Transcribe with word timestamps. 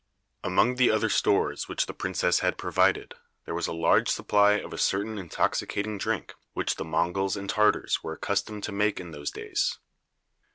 Among 0.43 0.77
the 0.77 0.89
other 0.89 1.09
stores 1.09 1.67
which 1.69 1.85
the 1.85 1.93
princess 1.93 2.39
had 2.39 2.57
provided, 2.57 3.13
there 3.45 3.53
was 3.53 3.67
a 3.67 3.71
large 3.71 4.09
supply 4.09 4.53
of 4.53 4.73
a 4.73 4.77
certain 4.79 5.19
intoxicating 5.19 5.99
drink 5.99 6.33
which 6.53 6.77
the 6.77 6.83
Monguls 6.83 7.37
and 7.37 7.47
Tartars 7.47 8.01
were 8.03 8.13
accustomed 8.13 8.63
to 8.63 8.71
make 8.71 8.99
in 8.99 9.11
those 9.11 9.29
days. 9.29 9.77